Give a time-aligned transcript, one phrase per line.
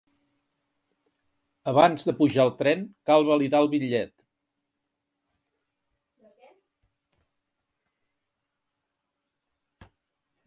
[1.71, 4.15] Abans de pujar al tren cal validar el bitllet.